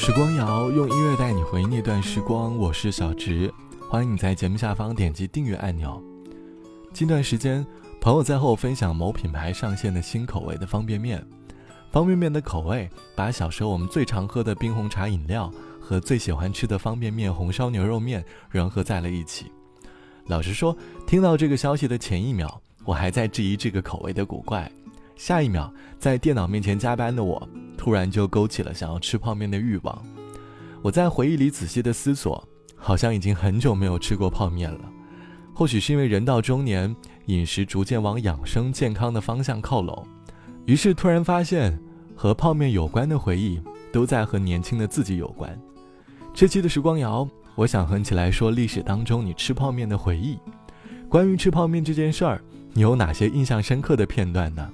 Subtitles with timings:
[0.00, 3.52] 时光谣用音乐带你回忆那段时光，我是小直，
[3.90, 6.00] 欢迎你在节目下方点击订阅按钮。
[6.94, 7.66] 近段时间，
[8.00, 11.22] 朋友在和我分享某品牌上线的新口味的方便面，
[11.90, 19.50] 方便面的口味把小时候我们最常喝的冰红茶饮料和最喜欢吃的方便面红烧牛肉面融合在了一起。
[20.28, 20.74] 老实说，
[21.08, 24.70] 听到这个消息的前一秒，我还在质疑这个口味的古怪，
[25.18, 27.46] 下一秒，在电脑面前加班的我。
[27.76, 30.02] 突然就勾起了想要吃泡面的欲望。
[30.82, 34.80] 我在回忆里仔细的思索，好像已经很久没有吃过泡面了。
[35.54, 36.94] 或许是因为人到中年，
[37.26, 40.06] 饮食逐渐往养生健康的方向靠拢，
[40.66, 41.78] 于是突然发现，
[42.14, 43.60] 和泡面有关的回忆
[43.92, 45.56] 都在和年轻的自己有关。
[46.34, 50.38] 这期的时光谣，我想和你起来说历史当中你吃泡面的回忆。
[51.08, 52.40] 关于吃泡面这件事儿，
[52.72, 54.68] 你有哪些印象深刻的片段呢？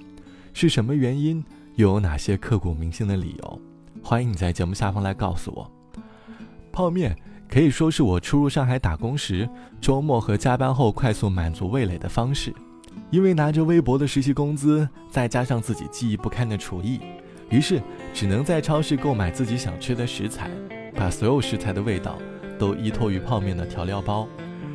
[0.55, 1.45] 是什么原因？
[1.75, 3.61] 又有哪些刻骨铭心的理由？
[4.05, 5.69] 欢迎你在节目下方来告诉我。
[6.71, 7.17] 泡面
[7.49, 9.49] 可以说是我初入上海打工时，
[9.81, 12.55] 周末和加班后快速满足味蕾的方式。
[13.11, 17.01] 因为拿着微薄的实习工资，再加上自己技艺不堪的厨艺，
[17.51, 20.49] 于是只能在超市购买自己想吃的食材，
[20.95, 22.17] 把所有食材的味道
[22.61, 24.29] 都依托于泡面的调料包，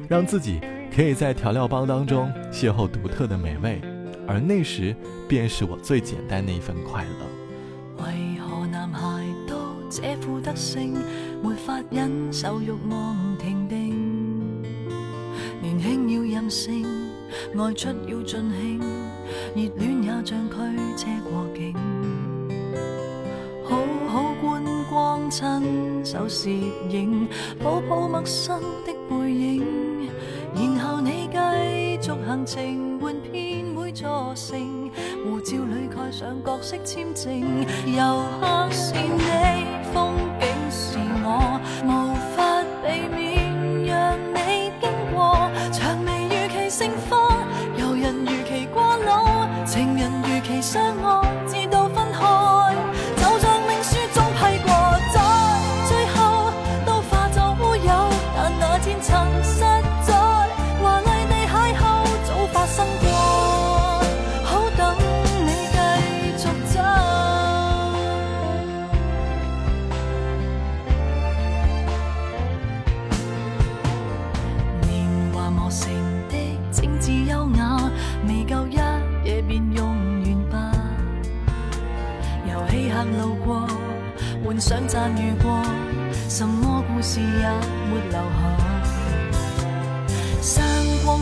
[0.09, 0.59] 让自己
[0.93, 3.81] 可以在调料包当中邂逅独特的美味。
[4.29, 4.95] 而那时，
[5.27, 8.05] 便是我最简单的一份快乐。
[8.05, 9.55] 为何男孩都
[9.89, 10.93] 这副德性，
[11.41, 14.61] 没法忍受欲望停定？
[15.63, 16.85] 年轻要任性，
[17.55, 18.79] 外出要尽兴，
[19.55, 20.55] 热恋也像驱
[20.95, 21.73] 车过境。
[23.67, 26.51] 好好观光亲手摄
[26.91, 27.27] 影，
[27.63, 30.07] 抱抱陌生的背影，
[30.53, 33.58] 然后你继续行程，换片
[33.99, 34.89] 座城，
[35.25, 38.93] 护照里盖上角色签证，游客是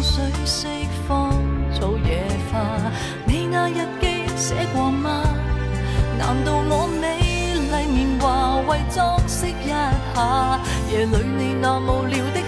[0.01, 0.67] 水色
[1.07, 1.33] 芳
[1.73, 2.59] 草野花，
[3.25, 5.23] 你那日记写过吗？
[6.17, 7.19] 难道我美
[7.53, 9.93] 丽年华为装饰一下
[10.91, 12.41] 夜里你那无聊的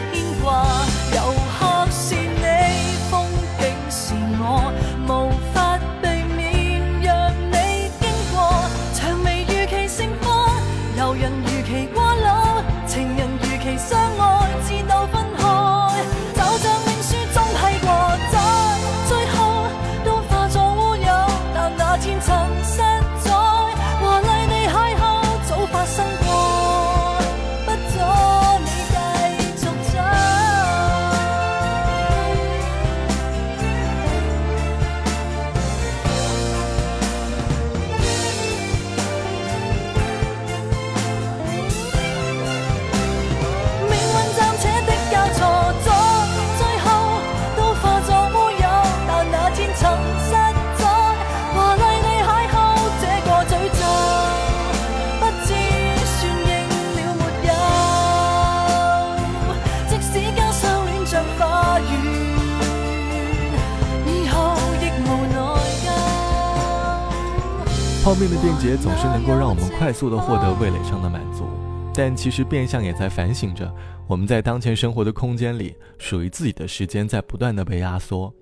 [68.09, 71.45] 泡面的便捷总是能够让我们快速的获得味蕾上的满足，
[71.93, 73.71] 但其实变相也在反省着
[74.07, 78.33] 我们在当前生活的空间里，属于自己的时间在不断的被压缩。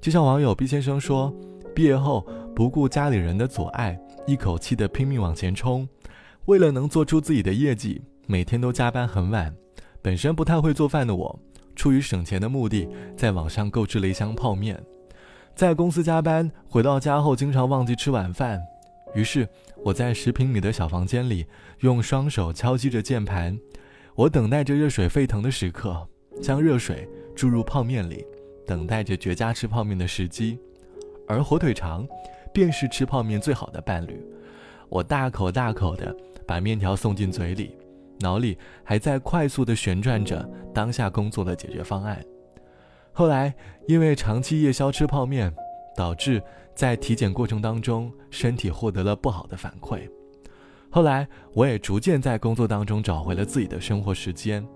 [0.00, 1.34] 就像网友毕先生说，
[1.74, 2.24] 毕业后
[2.54, 3.98] 不顾家里人的阻碍，
[4.28, 5.88] 一口气的拼命往前冲，
[6.44, 9.52] 为了能做出自己的业绩，每天都加班很晚。
[10.00, 11.36] 本身不太会做饭的我，
[11.74, 14.80] 出于省钱的目的，在网上购置了一箱泡面，
[15.56, 18.60] 在公司加班，回到家后经常忘记吃晚饭。
[19.14, 19.48] 于是
[19.84, 21.46] 我在十平米的小房间里，
[21.80, 23.58] 用双手敲击着键盘，
[24.14, 26.08] 我等待着热水沸腾的时刻，
[26.40, 28.24] 将热水注入泡面里，
[28.66, 30.58] 等待着绝佳吃泡面的时机。
[31.26, 32.06] 而火腿肠，
[32.52, 34.20] 便是吃泡面最好的伴侣。
[34.88, 36.14] 我大口大口的
[36.46, 37.76] 把面条送进嘴里，
[38.18, 42.20] 脑里还在快速地旋转着当下工作的解决方案。
[43.12, 43.54] 后来
[43.86, 45.54] 因为长期夜宵吃泡面，
[45.96, 46.42] 导致
[46.74, 50.08] 在体检过程当中身体获得了不好的反馈。
[50.90, 54.66] 后来我也逐渐在工作当中找回了自己的生活时间，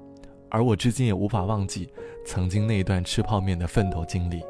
[0.49, 1.89] 而我至今也无法忘记
[2.25, 4.41] 曾经那一段吃泡面的奋斗经历。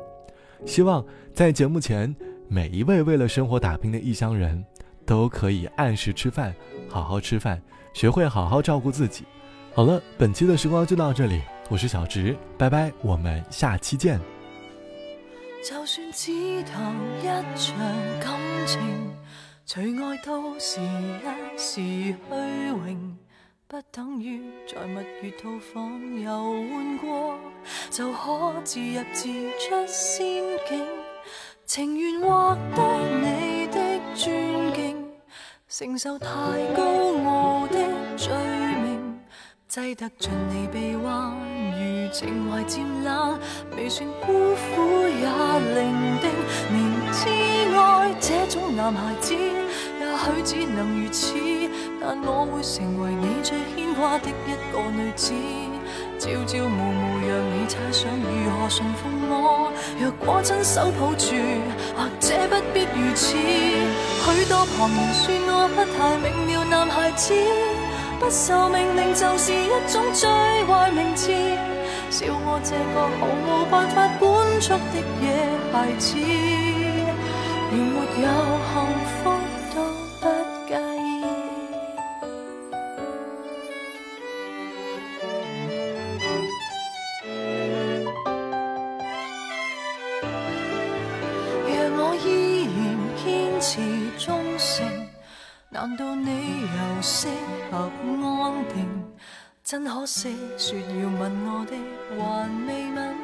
[0.67, 2.15] 希望在节目前
[2.49, 4.65] 每一位为了生活打拼的异乡人，
[5.07, 6.55] 都可以按时吃饭，
[6.89, 7.63] 好好吃饭，
[7.95, 9.25] 学会好好照顾自己。
[9.75, 11.41] 好了，本期的时光就到这里，
[11.71, 14.34] 我是小直，拜拜，我们下期见。
[15.67, 17.27] 就算只谈一
[17.57, 17.75] 场
[18.21, 19.17] 感情。
[19.65, 21.81] 除爱都是一时
[22.11, 22.17] 虚
[22.69, 23.17] 荣，
[23.67, 27.39] 不等于在蜜月套房游玩过
[27.89, 29.27] 就可自入自
[29.59, 30.87] 出仙境。
[31.65, 35.11] 情愿获得你的尊敬，
[35.67, 36.29] 承受太
[36.77, 36.85] 高
[37.25, 37.79] 傲的
[38.19, 38.35] 罪
[38.83, 39.19] 名，
[39.67, 41.35] 挤得进你臂弯，
[42.15, 43.37] 情怀渐冷，
[43.77, 45.27] 未算孤苦也
[45.75, 45.91] 伶
[46.23, 46.31] 仃。
[46.71, 47.27] 明知
[47.77, 49.35] 爱这种男孩子。
[49.35, 51.35] 也许只能如此，
[52.01, 55.35] 但我会成为你最牵挂的一个女子。
[56.17, 61.35] 朝朝暮暮让你猜想如何驯服我，若果亲手抱住，
[61.97, 63.35] 或者不必如此。
[63.35, 67.35] 许多旁人说我不太明了，男孩子
[68.21, 70.31] 不受命令就是一种最坏名字，笑
[72.55, 75.27] 我这个毫无办法管束的野
[75.73, 78.29] 孩子连没有
[78.71, 78.73] 幸
[79.11, 79.27] 福
[79.75, 79.77] 都
[80.21, 80.23] 不
[80.69, 80.73] 介
[81.03, 81.13] 意
[91.67, 92.27] 若我依
[92.71, 92.79] 然
[93.17, 93.25] 坚
[93.61, 93.67] 持
[94.17, 94.23] 忠
[94.57, 94.87] 诚
[95.71, 96.29] 难道你
[96.61, 97.27] 又适
[97.73, 99.05] 合安定？
[99.67, 101.73] 真可惜，说要吻我的
[102.19, 103.17] 还未吻，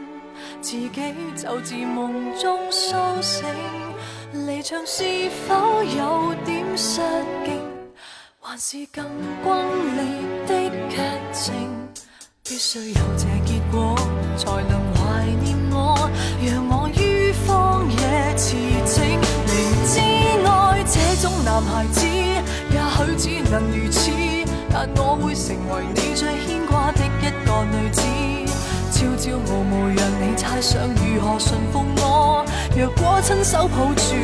[0.63, 0.91] 自己
[1.37, 3.45] 就自梦中苏醒。
[4.47, 5.05] 离场是
[5.47, 7.03] 否有点失
[7.45, 7.61] 敬？
[8.41, 9.05] 还是更
[9.45, 9.55] 轰
[9.97, 10.03] 烈
[10.47, 10.97] 的剧
[11.31, 11.53] 情？
[12.43, 13.95] 必须有这结果，
[14.39, 16.11] 才能怀念我，
[16.43, 19.19] 让我于荒野驰骋。
[19.45, 20.01] 明知
[20.47, 22.01] 爱这种男孩子。
[22.73, 24.11] 也许只能如此，
[24.73, 28.03] 但我会成为你最牵挂的一个女子。
[28.93, 32.45] 朝朝暮暮让你猜想如何驯服我，
[32.77, 34.15] 若果亲手抱住，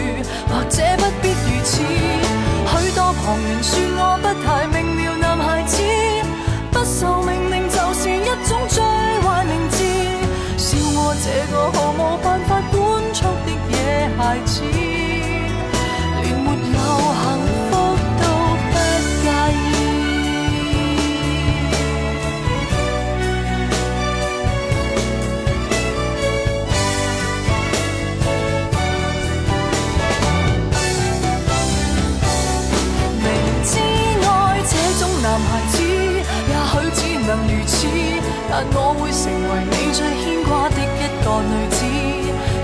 [0.48, 1.25] 或者不
[35.36, 37.76] 男孩子，也许只能如此
[38.48, 41.84] 但我会成为你最牵挂的一个女子，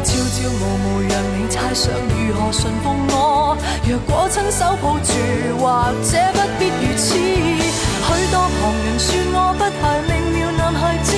[0.03, 3.59] 朝朝暮暮让你猜想如何驯服我。
[3.85, 5.13] 若果亲手抱住，
[5.61, 7.13] 或者不必如此。
[7.13, 10.11] 许多旁人说我不太明
[10.41, 11.13] 了，男孩子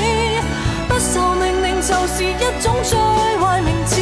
[0.89, 2.99] 不受命令就是一种最
[3.39, 3.95] 坏名字。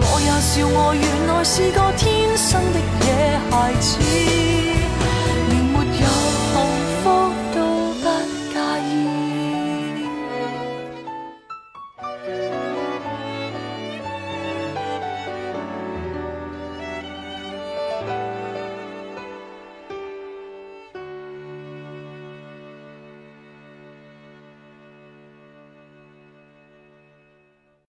[0.00, 4.53] 我也笑我原来是个天生的野孩子。